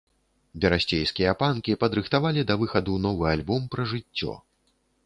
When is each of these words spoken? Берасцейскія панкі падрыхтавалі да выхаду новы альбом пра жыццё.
Берасцейскія 0.63 1.35
панкі 1.43 1.77
падрыхтавалі 1.83 2.47
да 2.53 2.59
выхаду 2.63 2.99
новы 3.05 3.25
альбом 3.37 3.61
пра 3.77 3.89
жыццё. 3.95 4.33